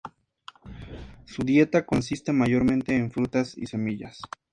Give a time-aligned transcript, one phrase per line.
[1.25, 4.19] Su dieta consiste mayormente en frutas y semillas.